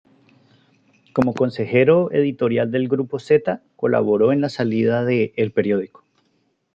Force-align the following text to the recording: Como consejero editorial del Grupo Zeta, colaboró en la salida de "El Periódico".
Como 1.13 1.35
consejero 1.35 2.11
editorial 2.11 2.71
del 2.71 2.87
Grupo 2.87 3.19
Zeta, 3.19 3.61
colaboró 3.75 4.31
en 4.33 4.41
la 4.41 4.49
salida 4.49 5.05
de 5.05 5.31
"El 5.35 5.51
Periódico". 5.51 6.03